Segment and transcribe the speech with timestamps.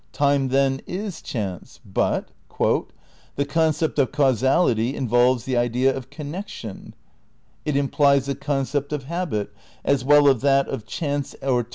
[0.13, 1.79] Time, then, is chance.
[1.85, 6.95] But "The concept of causality involves the idea of connection."
[7.65, 9.53] It "implies the concept of habit
[9.85, 11.67] as well as that of chance or time' Time and Seality, pp.